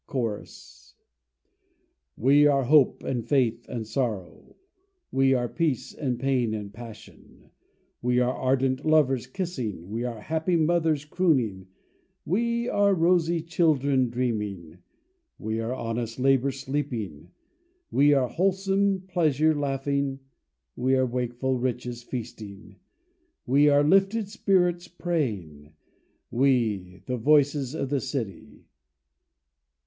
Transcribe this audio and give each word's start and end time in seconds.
CHORUS 0.07 0.95
We 2.17 2.47
are 2.47 2.63
hope 2.63 3.03
and 3.03 3.23
faith 3.29 3.69
and 3.69 3.85
sorrow, 3.85 4.55
We 5.11 5.35
are 5.35 5.47
peace 5.47 5.93
and 5.93 6.19
pain 6.19 6.55
and 6.55 6.73
passion, 6.73 7.51
We 8.01 8.17
are 8.19 8.33
ardent 8.35 8.83
lovers 8.83 9.27
kissing, 9.27 9.91
We 9.91 10.03
are 10.03 10.19
happy 10.21 10.55
mothers 10.55 11.05
crooning, 11.05 11.67
We 12.25 12.67
are 12.67 12.95
rosy 12.95 13.43
children 13.43 14.09
dreaming, 14.09 14.79
We 15.37 15.59
are 15.59 15.71
honest 15.71 16.17
labour 16.17 16.49
sleeping, 16.49 17.29
We 17.91 18.11
are 18.13 18.27
wholesome 18.27 19.01
pleasure 19.07 19.53
laughing, 19.53 20.19
We 20.75 20.95
are 20.95 21.05
wakeful 21.05 21.59
riches 21.59 22.01
feasting, 22.01 22.77
We 23.45 23.69
are 23.69 23.83
lifted 23.83 24.29
spirits 24.29 24.87
praying, 24.87 25.73
We 26.31 27.03
the 27.05 27.17
voices 27.17 27.75
of 27.75 27.89
the 27.89 28.01
city. 28.01 28.65